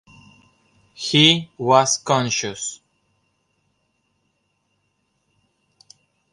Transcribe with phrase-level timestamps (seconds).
[0.95, 2.79] He was conscious.